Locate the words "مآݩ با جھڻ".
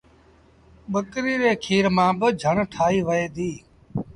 1.95-2.55